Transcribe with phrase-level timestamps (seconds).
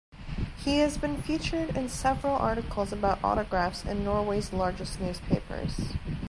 [0.57, 5.93] He has been featured in several articles about autographs in Norway's largest newspapers.